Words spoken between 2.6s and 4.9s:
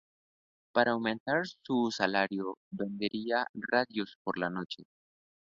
vendía radios por la noche.